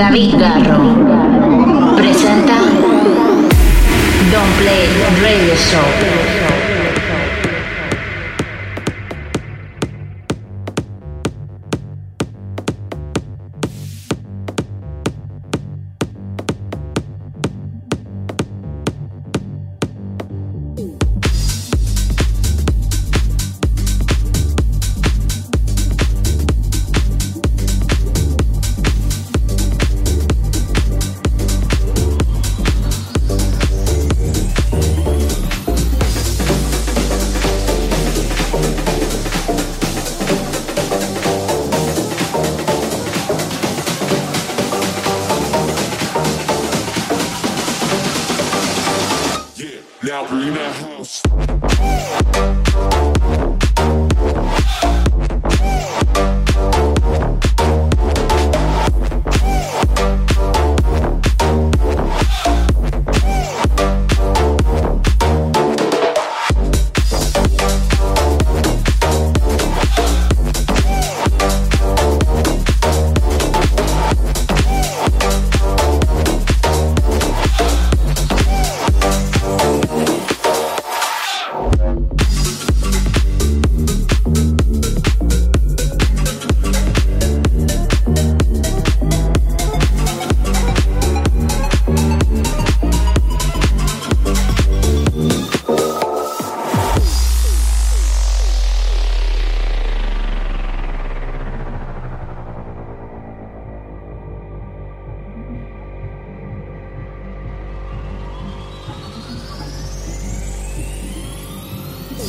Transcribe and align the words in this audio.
David 0.00 0.34
Garro 0.38 1.94
presenta 1.94 2.54
Don't 4.30 4.56
Play 4.56 4.88
Radio 5.20 5.54
Show. 5.54 6.59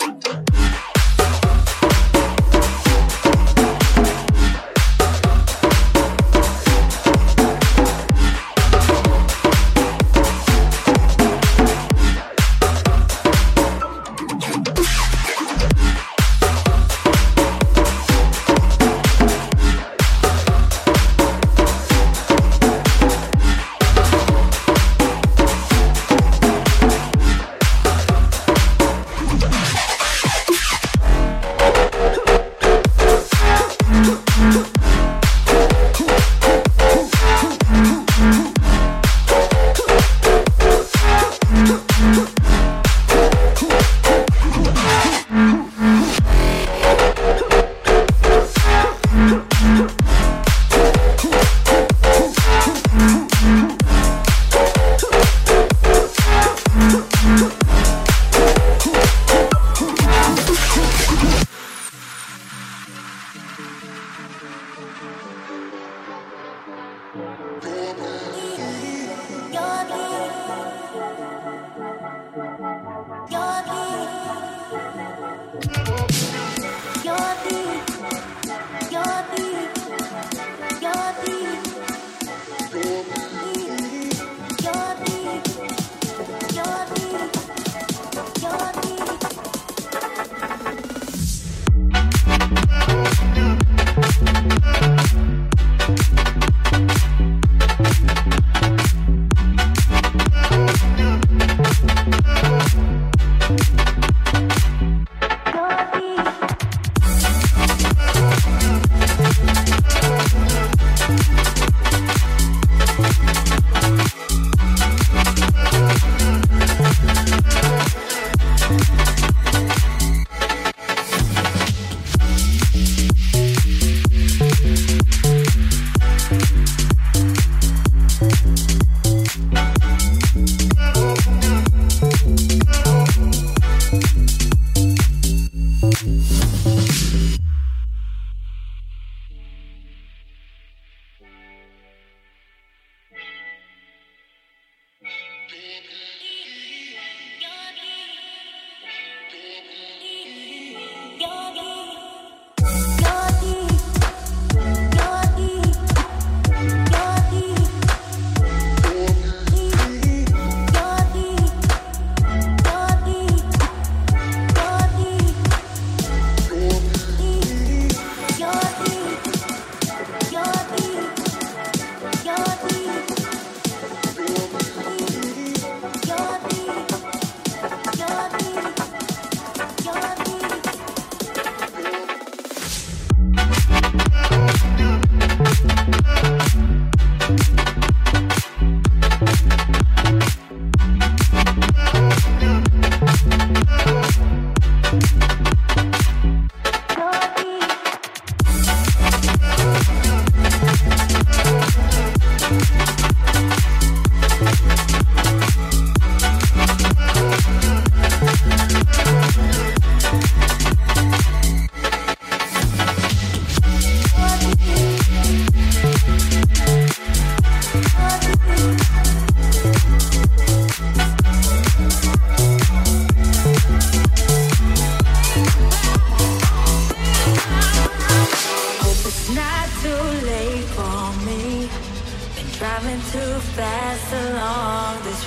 like. 0.00 0.45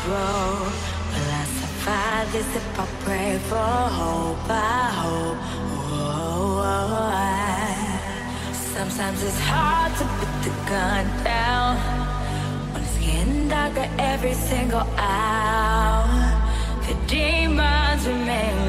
grow. 0.09 0.49
Will 1.13 1.31
I 1.41 1.45
survive 1.59 2.27
this 2.33 2.49
if 2.59 2.79
I 2.83 2.85
pray 3.05 3.31
for 3.49 3.69
hope? 3.99 4.49
I 4.49 4.85
hope. 5.03 5.41
Whoa, 5.73 6.57
whoa, 6.57 7.11
I. 7.11 7.75
Sometimes 8.75 9.19
it's 9.27 9.41
hard 9.51 9.91
to 9.99 10.05
put 10.17 10.31
the 10.45 10.53
gun 10.69 11.05
down. 11.23 11.71
When 12.71 12.81
it's 12.87 12.97
getting 13.05 13.47
darker 13.53 13.87
every 14.13 14.35
single 14.51 14.85
hour, 14.97 16.07
the 16.87 16.95
demons 17.13 18.03
remain. 18.07 18.68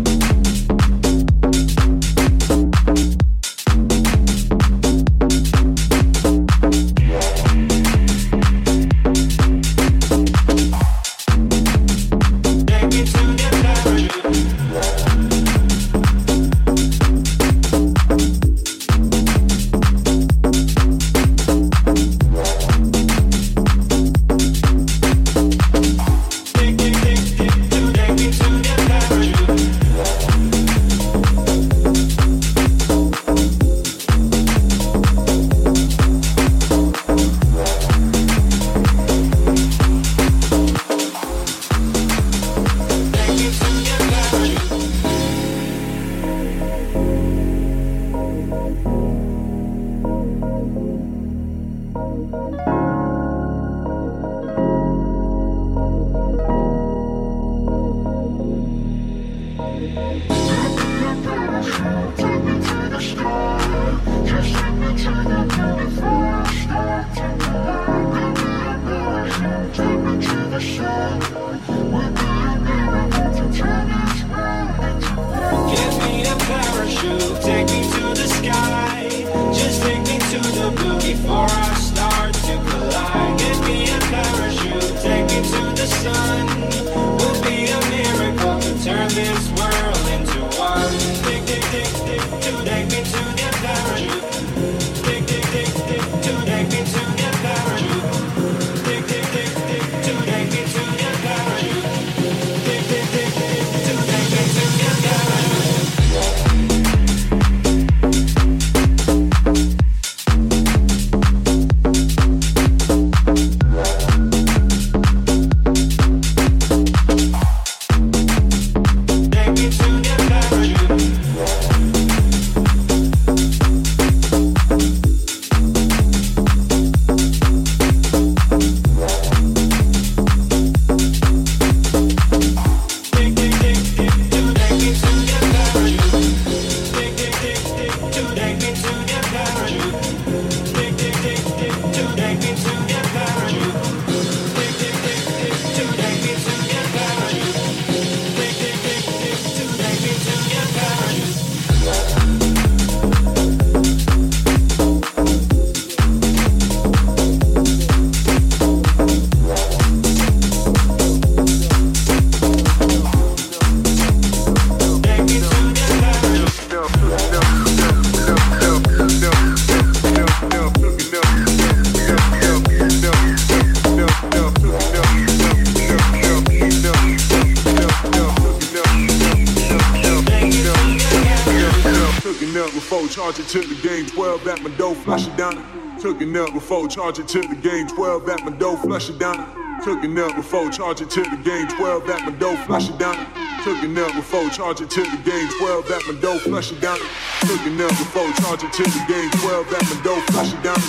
Charge 186.91 187.19
it 187.19 187.27
to 187.29 187.39
the 187.39 187.55
game. 187.55 187.87
12 187.87 188.27
at 188.27 188.43
my 188.43 188.51
door, 188.51 188.75
flush 188.75 189.09
it 189.09 189.17
down. 189.17 189.39
Took 189.81 190.03
it 190.03 190.11
up 190.19 190.35
before, 190.35 190.69
charge 190.69 190.99
it 190.99 191.09
to 191.11 191.23
the 191.23 191.39
game. 191.39 191.67
12 191.79 192.09
at 192.09 192.21
my 192.27 192.31
door, 192.35 192.57
flush 192.67 192.89
it 192.89 192.99
down. 192.99 193.15
Took 193.63 193.79
it 193.79 193.97
up 193.97 194.11
before, 194.13 194.49
charge 194.49 194.81
it 194.81 194.89
to 194.91 195.01
the 195.01 195.17
game. 195.23 195.47
12 195.59 195.89
at 195.89 196.03
my 196.03 196.19
door, 196.19 196.37
flush 196.43 196.71
it 196.71 196.81
down. 196.81 196.99
Took 197.47 197.63
it 197.63 197.79
up 197.79 197.95
before, 197.95 198.27
charge 198.43 198.63
it 198.67 198.73
to 198.75 198.83
the 198.83 199.03
game. 199.07 199.31
12 199.39 199.71
at 199.71 199.83
my 199.87 200.03
door, 200.03 200.19
flush 200.35 200.51
it 200.51 200.61
down. 200.63 200.81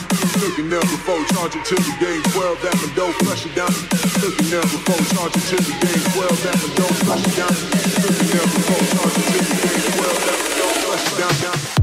Took 0.42 0.58
it 0.58 0.72
up 0.74 0.82
before, 0.82 1.22
charge 1.30 1.54
it 1.54 1.64
to 1.70 1.76
the 1.78 1.94
game. 2.02 2.22
12 2.34 2.64
at 2.66 2.74
my 2.82 2.88
door, 2.98 3.12
flush 3.22 3.46
it 3.46 3.54
down. 3.54 3.72
Took 4.18 4.34
it 4.42 4.54
up 4.58 4.66
before, 4.74 5.02
charge 5.14 5.36
it 5.38 5.44
to 5.54 5.56
the 5.62 5.74
game. 5.86 6.02
12 6.18 6.46
at 6.50 6.56
my 6.58 6.68
door, 6.74 6.92
flush 7.06 7.26
it 7.30 7.36
down. 7.38 7.54
Took 8.02 8.18
it 8.18 8.34
up 8.42 8.50
before, 8.50 8.84
charge 8.90 9.16
it 9.22 9.26
to 9.30 9.38
the 9.38 9.54
game. 9.54 9.82
12 10.02 10.18
at 10.18 10.38
my 10.42 10.50
door, 10.58 10.74
flush 10.82 11.06
it 11.06 11.18
down. 11.22 11.82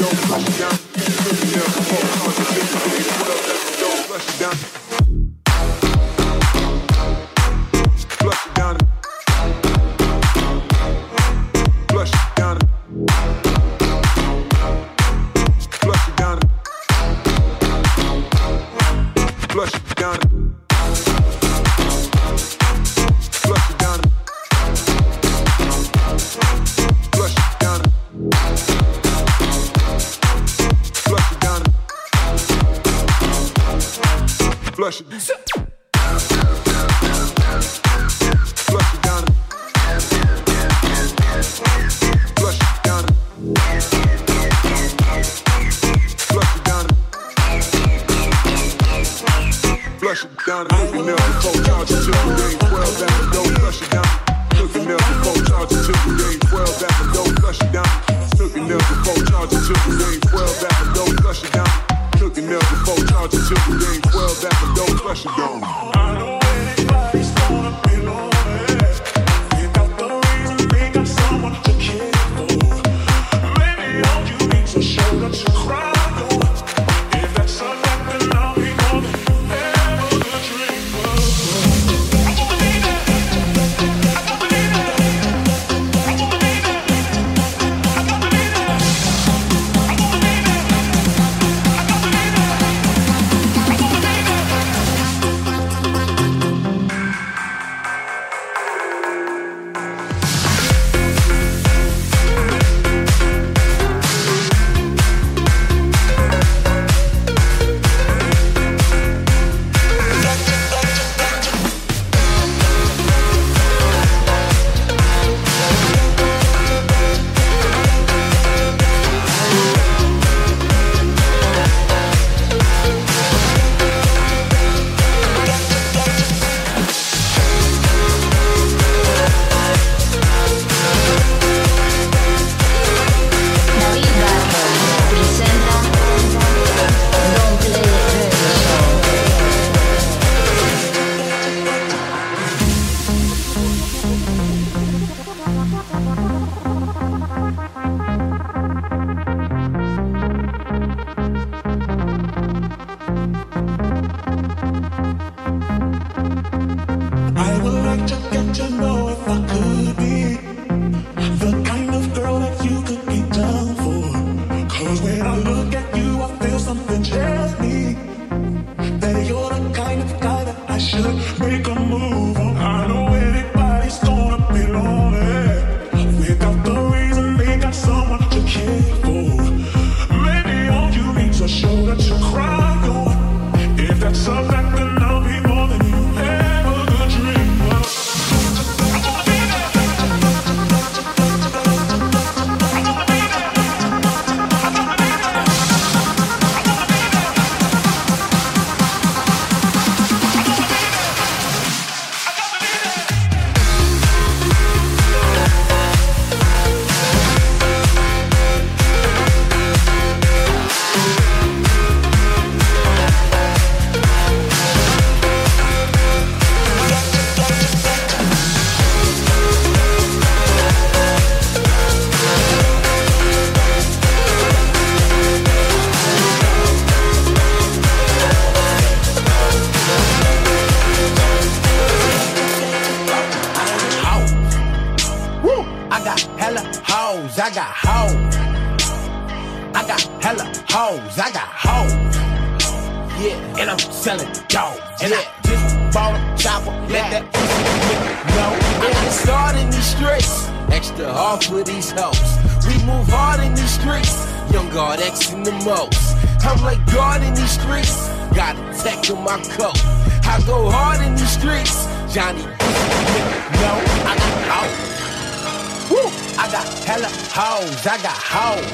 God 255.39 255.45
the 255.45 255.51
most. 255.65 256.15
I'm 256.45 256.61
like 256.63 256.85
God 256.91 257.23
in 257.23 257.33
these 257.33 257.51
streets, 257.51 258.07
got 258.35 258.55
a 258.55 258.83
tech 258.83 259.09
in 259.09 259.23
my 259.23 259.37
coat. 259.55 259.77
I 260.25 260.41
go 260.45 260.69
hard 260.69 261.01
in 261.05 261.15
these 261.15 261.29
streets, 261.29 261.85
Johnny. 262.13 262.43
No, 262.43 263.73
I 264.05 264.15
got 264.17 264.33
hoes. 264.51 265.91
Woo! 265.91 266.09
I 266.37 266.49
got 266.51 266.67
hella 266.85 267.09
hoes, 267.31 267.87
I 267.87 267.97
got 268.01 268.19
hoes. 268.33 268.71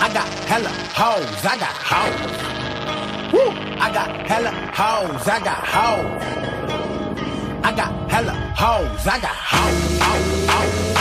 I 0.00 0.12
got 0.12 0.28
hella 0.50 0.70
hoes, 0.94 1.44
I 1.44 1.56
got 1.58 1.76
hoes. 1.90 3.32
Woo! 3.32 3.50
I 3.78 3.92
got 3.92 4.10
hella 4.26 4.50
hoes, 4.74 5.28
I 5.28 5.38
got 5.40 5.64
hoes. 5.74 6.22
I 7.64 7.72
got 7.74 8.10
hella 8.10 8.32
hoes, 8.56 9.06
I 9.06 9.18
got 9.20 9.36
hoes, 9.36 9.98
hoes, 10.00 10.46
hoes, 10.48 10.95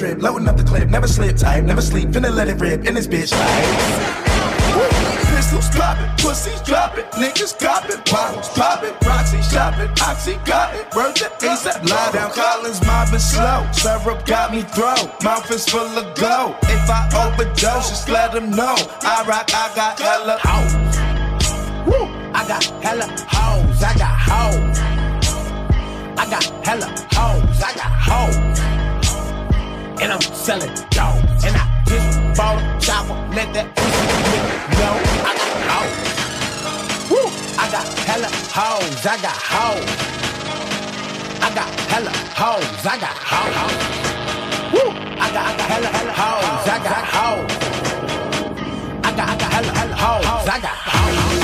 trip, 0.00 0.22
loading 0.22 0.48
up 0.48 0.56
the 0.56 0.64
clip, 0.64 0.88
never 0.88 1.06
slip 1.06 1.36
type, 1.36 1.62
never 1.62 1.82
sleep, 1.82 2.08
finna 2.08 2.34
let 2.34 2.48
it 2.48 2.58
rip 2.58 2.86
in 2.86 2.94
this 2.94 3.06
bitch 3.06 3.32
like. 3.36 3.68
Pistols 5.28 5.68
poppin', 5.76 6.08
pussies 6.16 6.62
droppin', 6.62 7.04
niggas 7.20 7.52
coppin', 7.60 8.00
bottles 8.10 8.48
poppin', 8.56 8.94
Roxy 9.06 9.42
shopping, 9.42 9.90
Oxy 10.00 10.36
got 10.46 10.74
it, 10.74 10.86
word 10.96 11.14
to 11.16 11.24
ASAP 11.44 11.86
live. 11.86 12.14
Down 12.14 12.30
Collins 12.32 12.80
mobbing 12.86 13.18
slow, 13.18 13.68
syrup 13.72 14.24
got 14.24 14.52
me 14.52 14.62
throw, 14.62 14.96
mouth 15.22 15.50
is 15.50 15.68
full 15.68 15.98
of 15.98 16.14
glow. 16.14 16.56
If 16.62 16.88
I 16.88 17.00
overdose, 17.20 17.90
just 17.90 18.08
let 18.08 18.32
them 18.32 18.50
know. 18.52 18.76
I 19.02 19.22
rock, 19.28 19.50
I 19.52 19.70
got 19.76 20.00
hella 20.00 20.38
hoes. 20.40 20.72
Woo! 21.86 22.06
I 22.32 22.48
got 22.48 22.64
hella 22.82 23.06
hoes, 23.28 23.82
I 23.82 23.92
got 23.98 24.16
hoes. 24.28 24.78
I 26.18 26.24
got 26.30 26.44
hella 26.64 26.86
hoes, 27.12 27.62
I 27.62 27.74
got 27.74 27.92
hoes 28.08 28.89
and 30.00 30.12
I'm 30.12 30.20
selling 30.20 30.72
dope. 30.90 31.20
And 31.44 31.54
I 31.56 31.84
just 31.86 32.18
bought 32.36 32.56
a 32.56 32.80
chopper, 32.80 33.14
let 33.36 33.52
that 33.52 33.68
pussy 33.76 34.06
go. 34.80 34.90
I 35.28 35.32
got 35.36 35.50
hoes. 35.70 35.96
Woo! 37.10 37.28
I 37.60 37.66
got 37.70 37.86
hella 38.08 38.30
hoes, 38.56 39.04
I 39.04 39.16
got 39.20 39.36
hoes. 39.36 39.90
I 41.42 41.48
got 41.54 41.70
hella 41.92 42.12
hoes, 42.40 42.86
I 42.86 42.96
got 42.98 43.16
hoes. 43.30 43.52
Woo! 44.72 44.90
I 45.20 45.28
got, 45.32 45.44
I 45.44 45.56
got 45.58 45.68
hella, 45.68 45.88
hella 45.88 46.12
hoes, 46.16 46.64
I 46.64 46.78
got 46.80 47.04
hoes. 47.14 47.50
I 49.04 49.10
got, 49.16 49.28
I 49.28 49.36
got 49.36 49.52
hella, 49.52 49.72
hella 49.78 49.96
hoes, 49.96 50.48
I 50.48 50.60
got 50.60 50.76
hoes. 50.76 51.39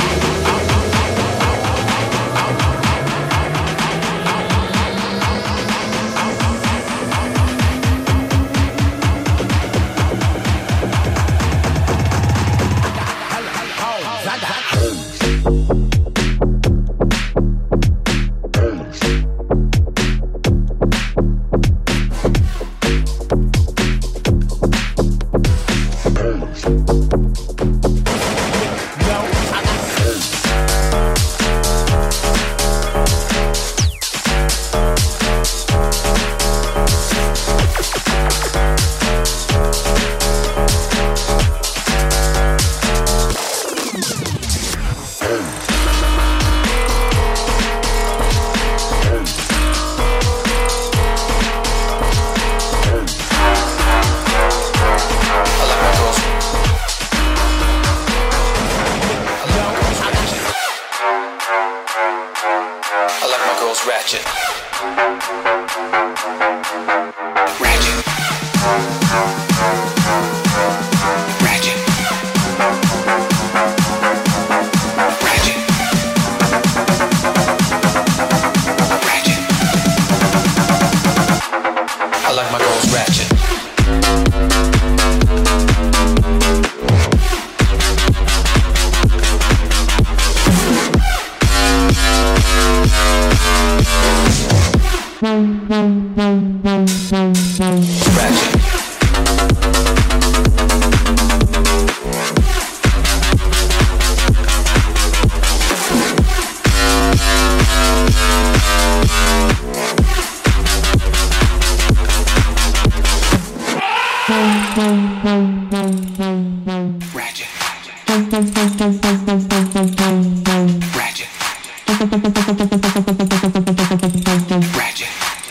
Ratchet. 124.76 125.45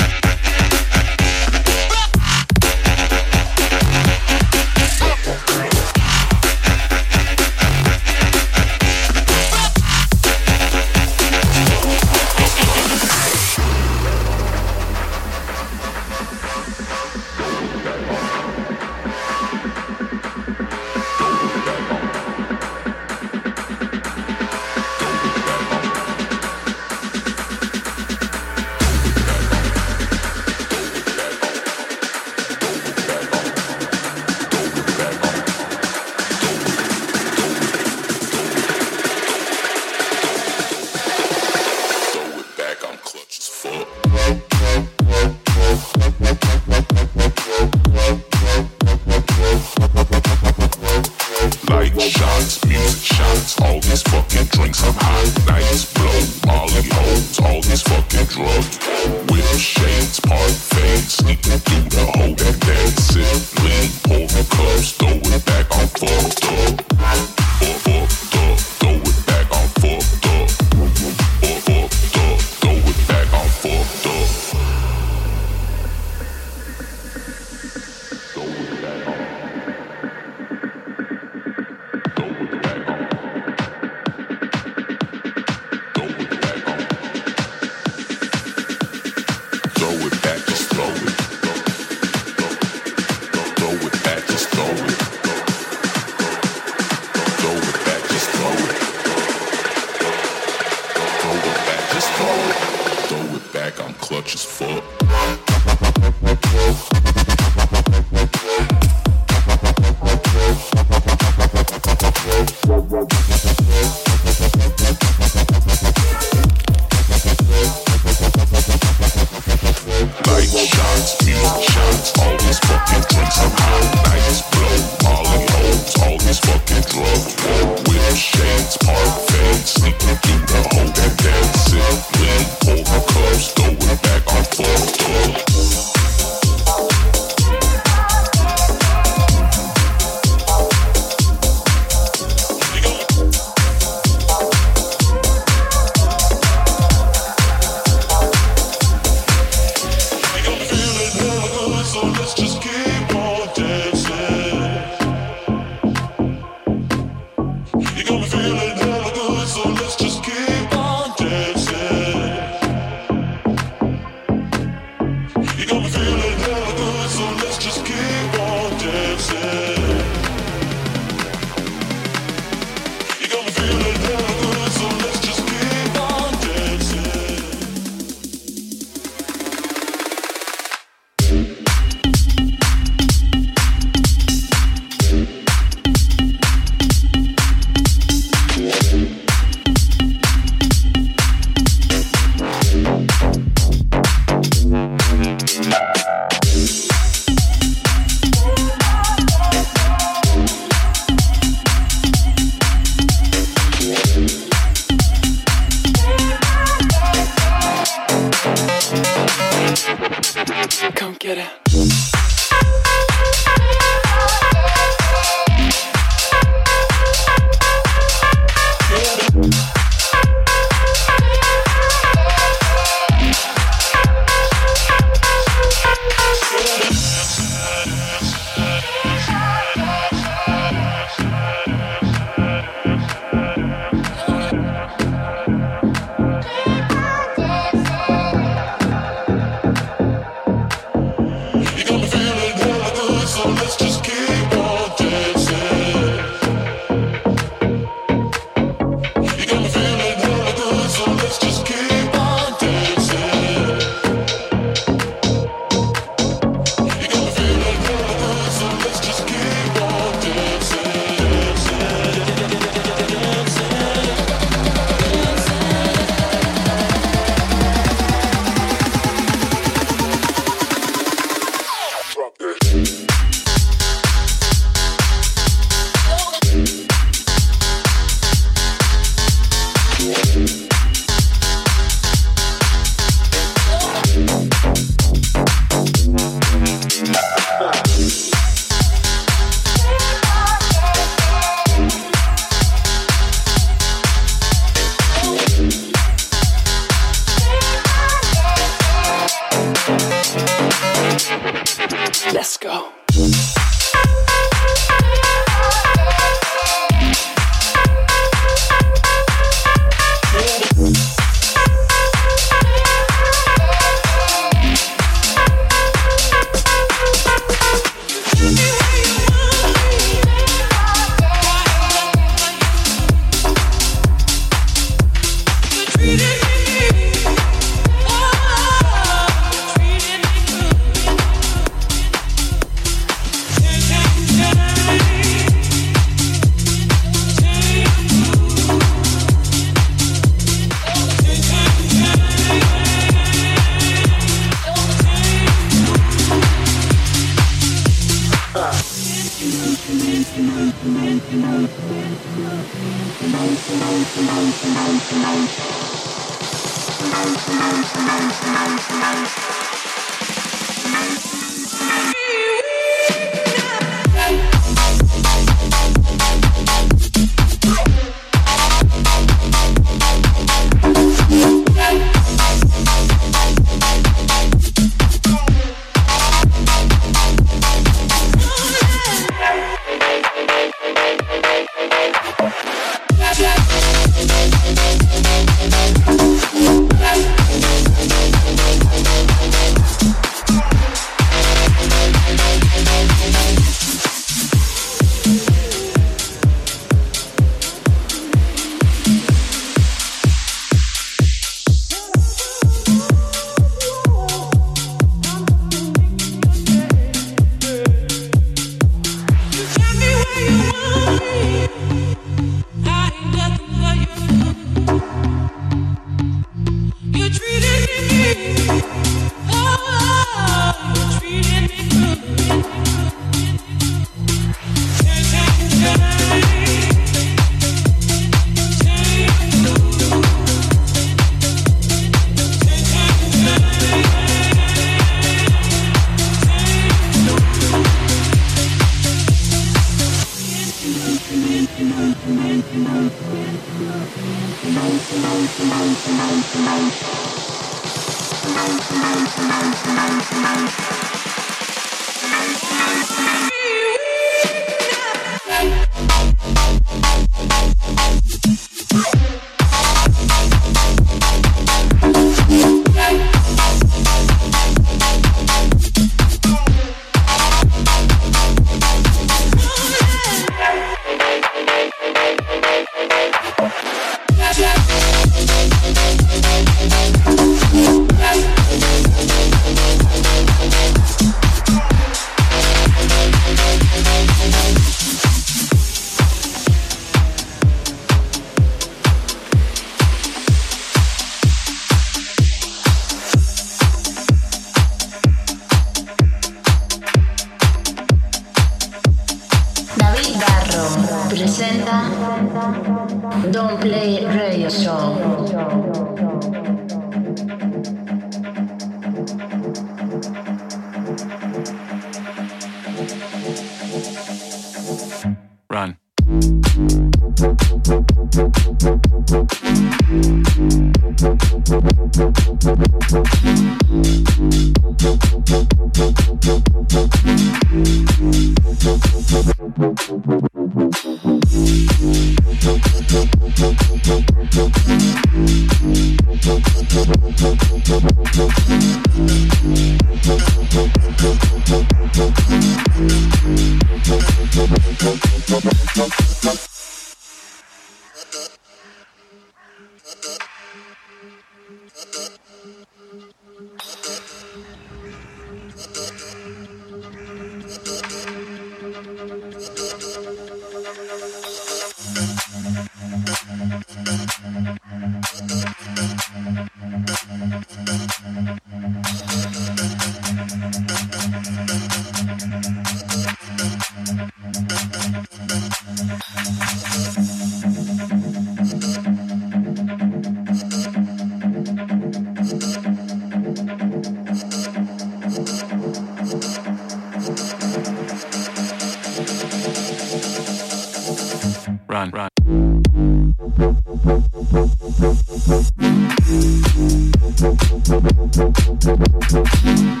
Getting 597.91 598.05
live 598.05 598.31
tonight, 598.31 598.79
getting 598.79 599.43
live 599.43 600.00